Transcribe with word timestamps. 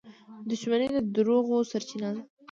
•دښمني 0.49 0.87
د 0.95 0.97
دروغو 1.15 1.57
سرچینه 1.71 2.09
ده. 2.15 2.21